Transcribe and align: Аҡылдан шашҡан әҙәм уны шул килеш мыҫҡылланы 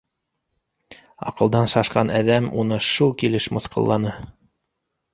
Аҡылдан 1.33 1.69
шашҡан 1.75 2.13
әҙәм 2.23 2.51
уны 2.65 2.83
шул 2.89 3.15
килеш 3.23 3.51
мыҫҡылланы 3.59 4.19